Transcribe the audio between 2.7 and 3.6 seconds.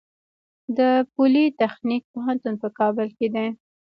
کابل کې دی